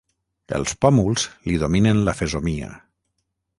[0.59, 2.75] Els pòmuls li dominen la fesomia.